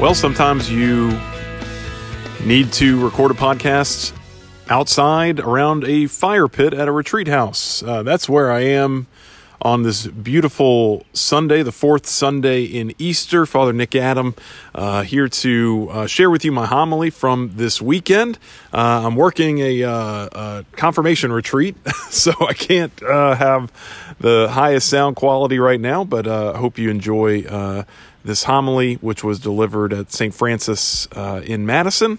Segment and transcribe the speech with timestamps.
[0.00, 1.08] Well, sometimes you
[2.42, 4.16] need to record a podcast
[4.70, 7.82] outside around a fire pit at a retreat house.
[7.82, 9.08] Uh, that's where I am
[9.60, 13.44] on this beautiful Sunday, the fourth Sunday in Easter.
[13.44, 14.34] Father Nick Adam
[14.74, 18.38] uh, here to uh, share with you my homily from this weekend.
[18.72, 21.76] Uh, I'm working a, uh, a, confirmation retreat,
[22.08, 23.70] so I can't uh, have
[24.18, 27.42] the highest sound quality right now, but uh, I hope you enjoy
[28.24, 30.34] this homily, which was delivered at St.
[30.34, 31.06] Francis
[31.44, 32.18] in Madison.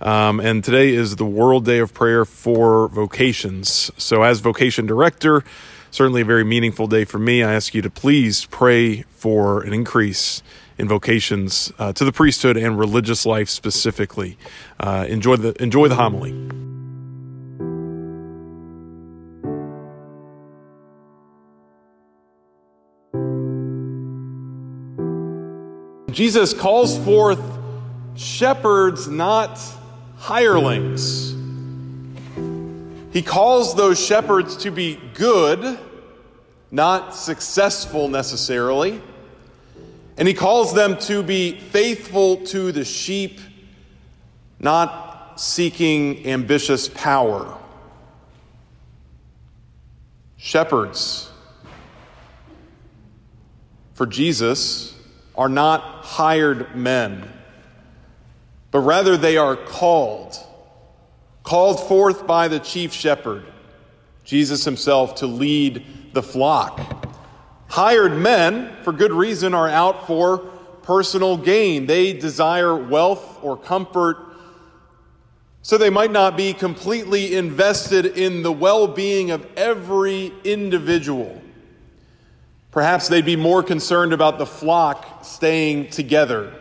[0.00, 3.92] Um, and today is the World Day of Prayer for Vocations.
[3.96, 5.44] So, as vocation director,
[5.92, 7.44] certainly a very meaningful day for me.
[7.44, 10.42] I ask you to please pray for an increase
[10.76, 14.36] in vocations uh, to the priesthood and religious life specifically.
[14.80, 16.71] Uh, enjoy the enjoy the homily.
[26.12, 27.40] Jesus calls forth
[28.16, 29.58] shepherds, not
[30.18, 31.32] hirelings.
[33.12, 35.78] He calls those shepherds to be good,
[36.70, 39.00] not successful necessarily.
[40.16, 43.40] And he calls them to be faithful to the sheep,
[44.58, 47.58] not seeking ambitious power.
[50.36, 51.30] Shepherds
[53.94, 54.94] for Jesus
[55.36, 57.28] are not hired men
[58.72, 60.36] but rather they are called,
[61.44, 63.44] called forth by the chief shepherd,
[64.24, 65.84] Jesus himself, to lead
[66.14, 66.80] the flock.
[67.68, 70.38] Hired men, for good reason, are out for
[70.82, 71.86] personal gain.
[71.86, 74.16] They desire wealth or comfort,
[75.60, 81.40] so they might not be completely invested in the well being of every individual.
[82.72, 86.52] Perhaps they'd be more concerned about the flock staying together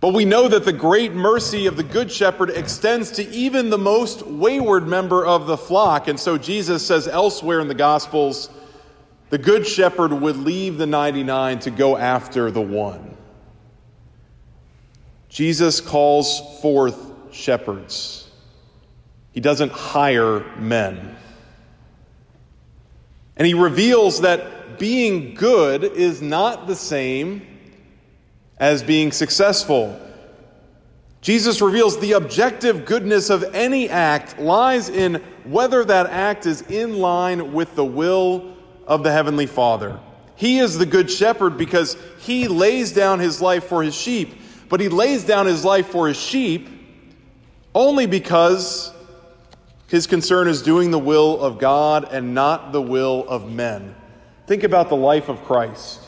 [0.00, 3.78] but we know that the great mercy of the Good Shepherd extends to even the
[3.78, 6.06] most wayward member of the flock.
[6.06, 8.50] And so Jesus says elsewhere in the Gospels,
[9.30, 13.16] the Good Shepherd would leave the 99 to go after the one.
[15.28, 18.30] Jesus calls forth shepherds,
[19.32, 21.16] he doesn't hire men.
[23.36, 27.46] And he reveals that being good is not the same
[28.58, 30.00] as being successful.
[31.20, 36.98] Jesus reveals the objective goodness of any act lies in whether that act is in
[36.98, 38.54] line with the will
[38.86, 39.98] of the Heavenly Father.
[40.36, 44.80] He is the good shepherd because he lays down his life for his sheep, but
[44.80, 46.68] he lays down his life for his sheep
[47.74, 48.92] only because
[49.88, 53.94] his concern is doing the will of God and not the will of men.
[54.46, 56.00] Think about the life of Christ.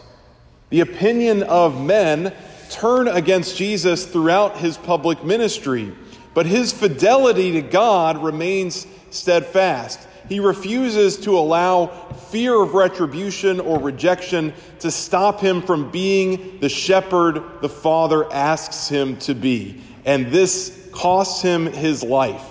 [0.71, 2.32] The opinion of men
[2.71, 5.93] turn against Jesus throughout his public ministry,
[6.34, 10.06] but his fidelity to God remains steadfast.
[10.28, 11.87] He refuses to allow
[12.31, 18.88] fear of retribution or rejection to stop him from being the shepherd the Father asks
[18.88, 19.82] him to be.
[20.05, 22.44] And this costs him his life.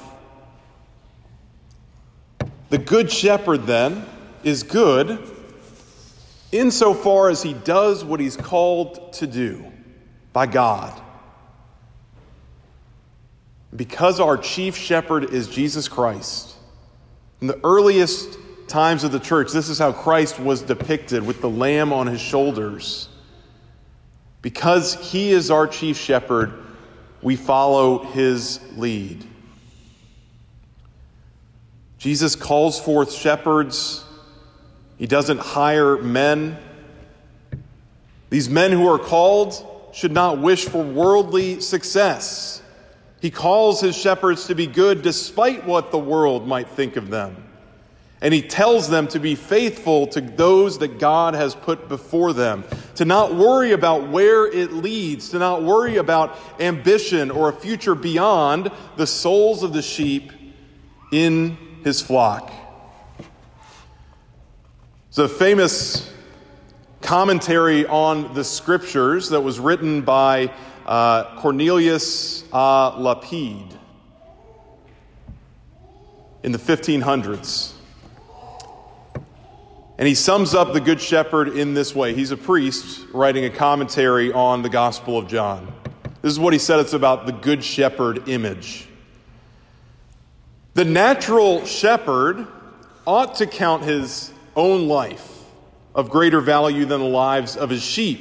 [2.71, 4.05] The good shepherd, then,
[4.43, 5.36] is good
[6.51, 9.65] insofar as he does what he's called to do
[10.33, 10.99] by God.
[13.75, 16.55] Because our chief shepherd is Jesus Christ,
[17.41, 18.37] in the earliest
[18.67, 22.21] times of the church, this is how Christ was depicted with the lamb on his
[22.21, 23.09] shoulders.
[24.41, 26.53] Because he is our chief shepherd,
[27.21, 29.25] we follow his lead.
[31.97, 34.05] Jesus calls forth shepherds
[34.97, 36.57] he doesn't hire men.
[38.29, 42.61] These men who are called should not wish for worldly success.
[43.21, 47.43] He calls his shepherds to be good despite what the world might think of them.
[48.19, 52.63] And he tells them to be faithful to those that God has put before them,
[52.95, 57.93] to not worry about where it leads, to not worry about ambition or a future
[57.93, 60.31] beyond the souls of the sheep
[61.11, 62.51] in his flock.
[65.19, 66.13] A famous
[67.01, 70.53] commentary on the scriptures that was written by
[70.85, 73.73] uh, Cornelius a Lapide
[76.43, 77.71] in the 1500s.
[79.97, 82.13] And he sums up the Good Shepherd in this way.
[82.13, 85.73] He's a priest writing a commentary on the Gospel of John.
[86.21, 88.87] This is what he said it's about the Good Shepherd image.
[90.75, 92.45] The natural shepherd
[93.07, 95.45] ought to count his own life
[95.95, 98.19] of greater value than the lives of his sheep.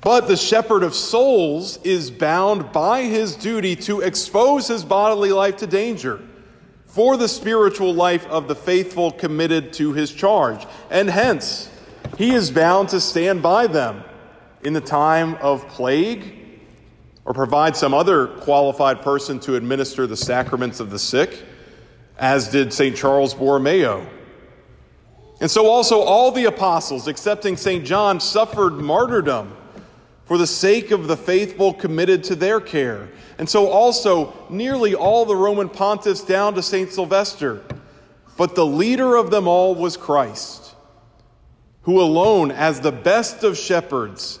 [0.00, 5.58] But the shepherd of souls is bound by his duty to expose his bodily life
[5.58, 6.20] to danger
[6.86, 10.66] for the spiritual life of the faithful committed to his charge.
[10.90, 11.70] And hence,
[12.18, 14.02] he is bound to stand by them
[14.62, 16.34] in the time of plague
[17.24, 21.42] or provide some other qualified person to administer the sacraments of the sick,
[22.18, 22.96] as did St.
[22.96, 24.06] Charles Borromeo.
[25.42, 27.84] And so also all the apostles, excepting St.
[27.84, 29.52] John, suffered martyrdom
[30.24, 33.08] for the sake of the faithful committed to their care.
[33.38, 36.92] And so also nearly all the Roman pontiffs down to St.
[36.92, 37.60] Sylvester.
[38.36, 40.76] But the leader of them all was Christ,
[41.82, 44.38] who alone, as the best of shepherds,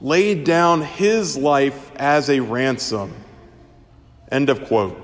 [0.00, 3.12] laid down his life as a ransom.
[4.30, 4.96] End of quote.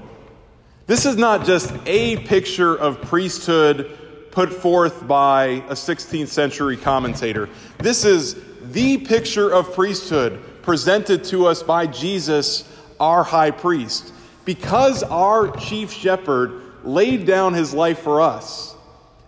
[0.87, 3.99] This is not just a picture of priesthood
[4.35, 7.49] put forth by a 16th century commentator.
[7.79, 8.37] This is
[8.73, 14.13] the picture of priesthood presented to us by Jesus, our high priest.
[14.45, 18.75] Because our chief shepherd laid down his life for us,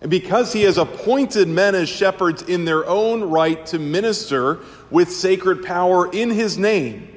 [0.01, 4.59] and because he has appointed men as shepherds in their own right to minister
[4.91, 7.09] with sacred power in his name,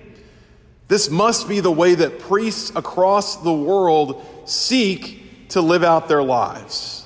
[0.88, 6.24] this must be the way that priests across the world seek to live out their
[6.24, 6.99] lives.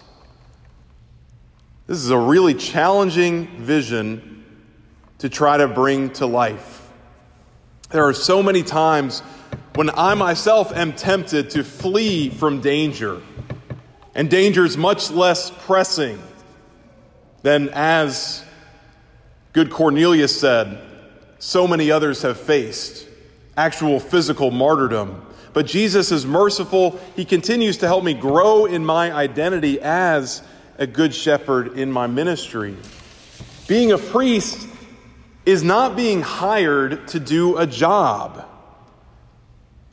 [1.86, 4.46] This is a really challenging vision
[5.18, 6.90] to try to bring to life.
[7.90, 9.20] There are so many times
[9.76, 13.22] when I myself am tempted to flee from danger,
[14.16, 16.22] and danger is much less pressing
[17.42, 18.46] than, as
[19.52, 20.80] good Cornelius said,
[21.38, 23.10] so many others have faced
[23.58, 25.26] actual physical martyrdom.
[25.52, 26.98] But Jesus is merciful.
[27.18, 30.42] He continues to help me grow in my identity as
[30.78, 32.75] a good shepherd in my ministry.
[33.68, 34.68] Being a priest
[35.46, 38.50] is not being hired to do a job.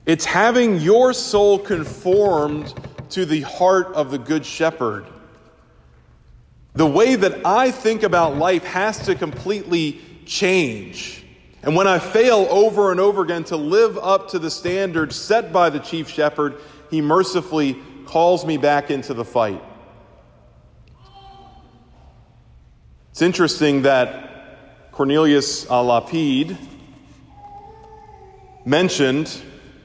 [0.06, 2.72] It's having your soul conformed
[3.10, 5.06] to the heart of the Good Shepherd.
[6.74, 11.24] The way that I think about life has to completely change.
[11.62, 15.52] And when I fail over and over again to live up to the standards set
[15.52, 16.56] by the Chief Shepherd,
[16.90, 19.62] he mercifully calls me back into the fight.
[23.20, 26.56] It's interesting that Cornelius uh, Lapide
[28.64, 29.30] mentioned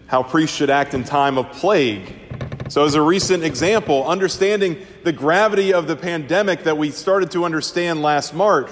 [0.08, 2.16] how priests should act in time of plague.
[2.70, 7.44] So, as a recent example, understanding the gravity of the pandemic that we started to
[7.44, 8.70] understand last March,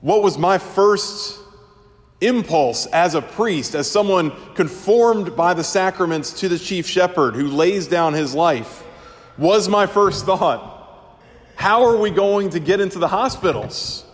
[0.00, 1.40] what was my first
[2.20, 7.48] impulse as a priest, as someone conformed by the sacraments to the chief shepherd who
[7.48, 8.84] lays down his life?
[9.36, 10.74] Was my first thought,
[11.56, 14.04] how are we going to get into the hospitals?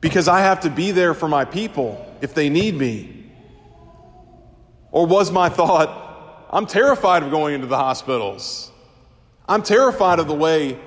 [0.00, 3.24] because I have to be there for my people if they need me?
[4.92, 8.70] Or was my thought, I'm terrified of going into the hospitals?
[9.48, 10.78] I'm terrified of the way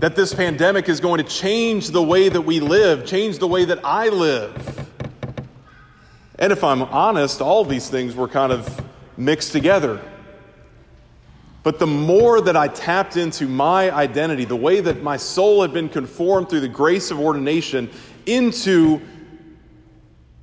[0.00, 3.64] that this pandemic is going to change the way that we live, change the way
[3.64, 4.88] that I live.
[6.38, 8.84] And if I'm honest, all these things were kind of
[9.16, 10.00] mixed together.
[11.62, 15.72] But the more that I tapped into my identity, the way that my soul had
[15.72, 17.90] been conformed through the grace of ordination
[18.24, 19.00] into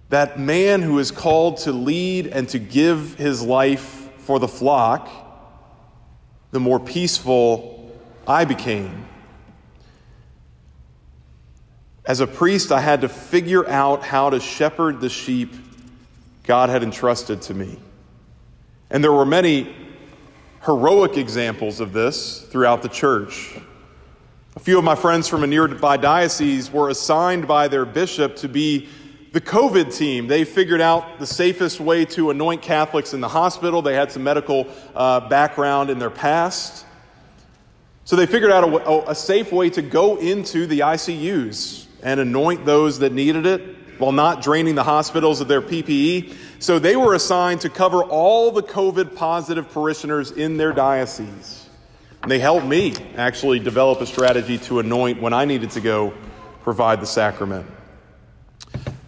[0.09, 5.09] that man who is called to lead and to give his life for the flock,
[6.51, 7.91] the more peaceful
[8.27, 9.05] I became.
[12.05, 15.53] As a priest, I had to figure out how to shepherd the sheep
[16.43, 17.77] God had entrusted to me.
[18.89, 19.75] And there were many
[20.67, 23.57] heroic examples of this throughout the church.
[24.57, 28.49] A few of my friends from a nearby diocese were assigned by their bishop to
[28.49, 28.89] be
[29.31, 30.27] the COVID team.
[30.27, 33.81] They figured out the safest way to anoint Catholics in the hospital.
[33.81, 36.85] They had some medical uh, background in their past.
[38.03, 42.65] So they figured out a, a safe way to go into the ICUs and anoint
[42.65, 46.33] those that needed it while not draining the hospitals of their PPE.
[46.59, 51.67] So they were assigned to cover all the COVID positive parishioners in their diocese.
[52.21, 56.13] And they helped me actually develop a strategy to anoint when I needed to go
[56.61, 57.65] provide the sacrament.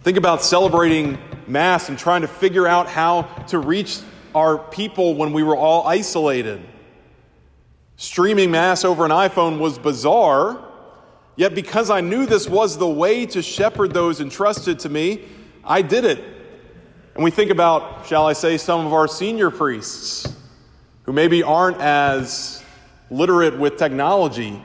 [0.02, 3.98] Think about celebrating Mass and trying to figure out how to reach
[4.34, 6.62] our people when we were all isolated.
[7.96, 10.64] Streaming Mass over an iPhone was bizarre,
[11.40, 15.24] yet because I knew this was the way to shepherd those entrusted to me,
[15.64, 16.22] I did it.
[17.14, 20.30] And we think about, shall I say, some of our senior priests
[21.04, 22.62] who maybe aren't as
[23.10, 24.62] literate with technology.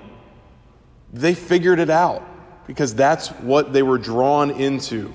[1.13, 2.24] They figured it out.
[2.67, 5.13] because that's what they were drawn into.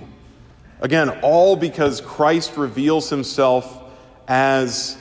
[0.81, 3.83] Again, all because Christ reveals himself
[4.29, 4.97] as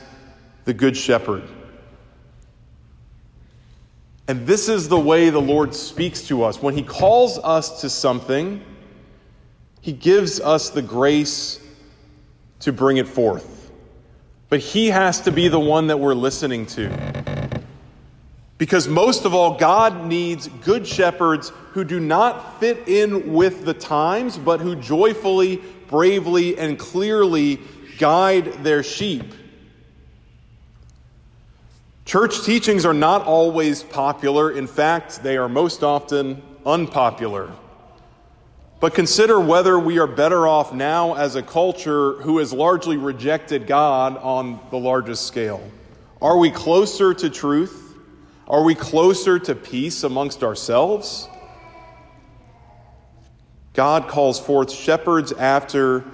[0.64, 1.44] the Good Shepherd.
[4.30, 6.62] And this is the way the Lord speaks to us.
[6.62, 8.62] When He calls us to something,
[9.80, 11.58] He gives us the grace
[12.60, 13.72] to bring it forth.
[14.48, 17.42] But He has to be the one that we're listening to.
[18.56, 23.74] Because most of all, God needs good shepherds who do not fit in with the
[23.74, 25.56] times, but who joyfully,
[25.88, 27.58] bravely, and clearly
[27.98, 29.24] guide their sheep.
[32.04, 34.50] Church teachings are not always popular.
[34.50, 37.52] In fact, they are most often unpopular.
[38.80, 43.66] But consider whether we are better off now as a culture who has largely rejected
[43.66, 45.62] God on the largest scale.
[46.22, 47.94] Are we closer to truth?
[48.48, 51.28] Are we closer to peace amongst ourselves?
[53.74, 56.04] God calls forth shepherds after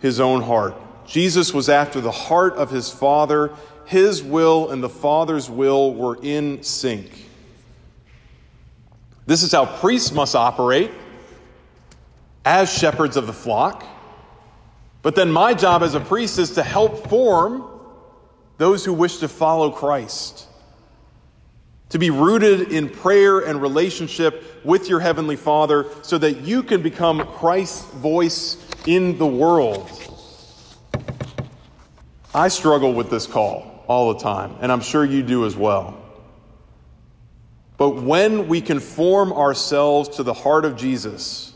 [0.00, 0.74] his own heart.
[1.06, 3.50] Jesus was after the heart of his Father
[3.90, 7.10] his will and the Father's will were in sync.
[9.26, 10.92] This is how priests must operate
[12.44, 13.84] as shepherds of the flock.
[15.02, 17.64] But then my job as a priest is to help form
[18.58, 20.46] those who wish to follow Christ.
[21.88, 26.80] To be rooted in prayer and relationship with your Heavenly Father so that you can
[26.80, 28.56] become Christ's voice
[28.86, 29.90] in the world.
[32.32, 36.00] I struggle with this call all the time, and I'm sure you do as well.
[37.76, 41.52] But when we conform ourselves to the heart of Jesus,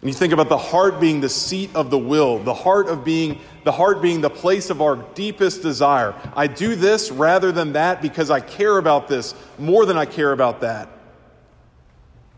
[0.00, 3.04] and you think about the heart being the seat of the will, the heart of
[3.04, 6.14] being the heart being the place of our deepest desire.
[6.36, 10.30] I do this rather than that because I care about this more than I care
[10.30, 10.88] about that.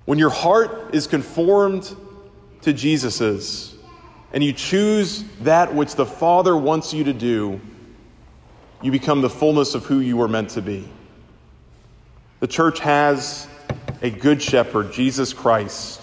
[0.07, 1.95] When your heart is conformed
[2.63, 3.75] to Jesus's
[4.33, 7.61] and you choose that which the Father wants you to do,
[8.83, 10.89] you become the fullness of who you were meant to be.
[12.41, 13.47] The church has
[14.01, 16.01] a good shepherd, Jesus Christ.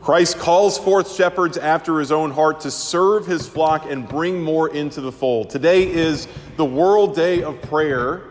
[0.00, 4.68] Christ calls forth shepherds after his own heart to serve his flock and bring more
[4.68, 5.50] into the fold.
[5.50, 8.22] Today is the World Day of Prayer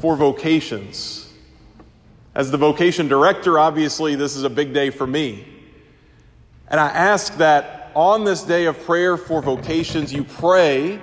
[0.00, 1.30] for vocations.
[2.34, 5.46] As the vocation director, obviously, this is a big day for me.
[6.68, 11.00] And I ask that on this day of prayer for vocations, you pray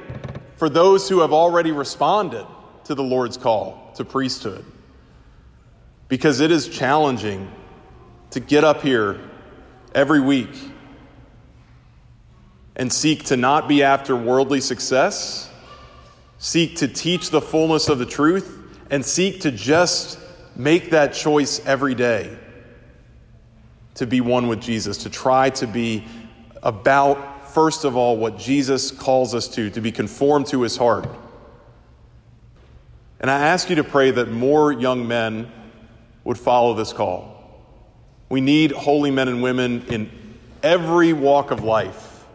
[0.58, 2.46] for those who have already responded
[2.86, 4.64] to the Lord's call to priesthood.
[6.08, 7.52] Because it is challenging
[8.32, 9.20] to get up here
[9.94, 10.50] every week
[12.76, 15.50] and seek to not be after worldly success,
[16.38, 18.60] seek to teach the fullness of the truth,
[18.92, 20.20] and seek to just
[20.56, 22.38] make that choice every day
[23.96, 26.06] to be one with Jesus, to try to be
[26.62, 31.08] about first of all, what Jesus calls us to, to be conformed to his heart.
[33.22, 35.50] And I ask you to pray that more young men
[36.26, 37.64] would follow this call.
[38.28, 40.12] We need holy men and women in
[40.62, 42.26] every walk of life.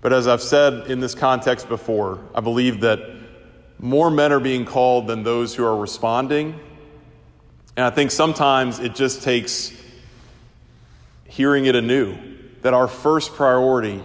[0.00, 2.98] But as I've said in this context before, I believe that
[3.78, 6.58] more men are being called than those who are responding.
[7.76, 9.72] And I think sometimes it just takes
[11.28, 12.37] hearing it anew
[12.68, 14.04] that our first priority,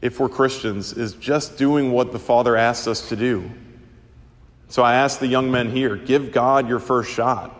[0.00, 3.50] if we're Christians, is just doing what the Father asks us to do.
[4.68, 7.54] So I ask the young men here give God your first shot.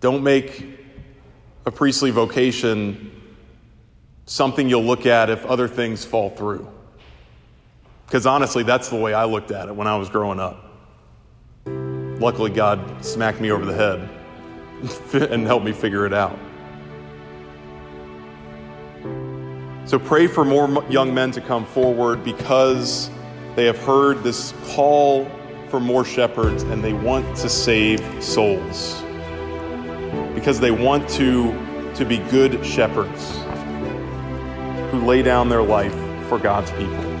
[0.00, 0.66] Don't make
[1.64, 3.12] a priestly vocation
[4.26, 6.68] something you'll look at if other things fall through.
[8.06, 10.64] Because honestly, that's the way I looked at it when I was growing up.
[11.66, 14.08] Luckily, God smacked me over the head
[15.30, 16.36] and helped me figure it out.
[19.88, 23.08] So pray for more young men to come forward because
[23.56, 25.26] they have heard this call
[25.70, 29.02] for more shepherds and they want to save souls.
[30.34, 31.54] Because they want to,
[31.94, 33.38] to be good shepherds
[34.90, 35.94] who lay down their life
[36.28, 37.17] for God's people.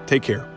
[0.06, 0.49] Take care.